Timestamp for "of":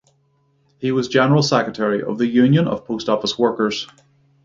2.01-2.17, 2.67-2.85